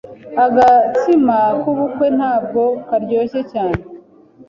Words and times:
Agatsima 0.45 1.37
k'ubukwe 1.61 2.07
ntabwo 2.17 2.61
karyoshye 2.87 3.41
cyane. 3.51 3.79